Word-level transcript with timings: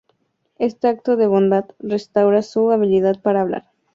Este 0.57 0.87
acto 0.87 1.15
de 1.15 1.27
bondad 1.27 1.65
restaura 1.77 2.41
su 2.41 2.71
habilidad 2.71 3.21
para 3.21 3.41
hablar. 3.41 3.67